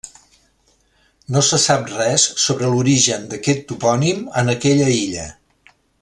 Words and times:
No 1.35 1.43
se 1.49 1.59
sap 1.65 1.91
res 1.97 2.25
sobre 2.45 2.71
l'origen 2.73 3.29
d'aquest 3.33 3.61
topònim 3.73 4.23
en 4.43 4.53
aquella 4.55 4.89
illa. 4.99 5.27